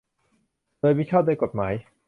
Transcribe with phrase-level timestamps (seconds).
[0.79, 1.73] โดยมิชอบด้วยกฎหมาย